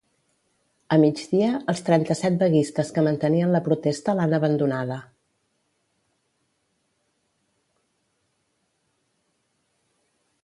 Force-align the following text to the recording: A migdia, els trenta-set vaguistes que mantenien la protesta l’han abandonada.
A 0.95 0.97
migdia, 1.01 1.49
els 1.73 1.81
trenta-set 1.89 2.39
vaguistes 2.43 2.89
que 2.95 3.03
mantenien 3.07 3.53
la 3.55 3.61
protesta 3.67 4.15
l’han 4.19 4.33
abandonada. 4.37 4.99